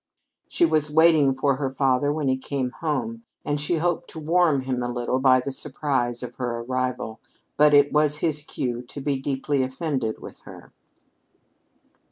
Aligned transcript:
She 0.47 0.65
was 0.65 0.89
waiting 0.89 1.35
for 1.35 1.57
her 1.57 1.69
father 1.69 2.11
when 2.11 2.27
he 2.27 2.35
came 2.35 2.71
home, 2.79 3.21
and 3.45 3.61
she 3.61 3.75
hoped 3.75 4.09
to 4.09 4.19
warm 4.19 4.61
him 4.61 4.81
a 4.81 4.91
little 4.91 5.19
by 5.19 5.39
the 5.41 5.51
surprise 5.51 6.23
of 6.23 6.37
her 6.37 6.61
arrival. 6.61 7.19
But 7.55 7.75
it 7.75 7.93
was 7.93 8.17
his 8.17 8.41
cue 8.41 8.81
to 8.81 8.99
be 8.99 9.19
deeply 9.21 9.61
offended 9.61 10.17
with 10.19 10.39
her. 10.39 10.73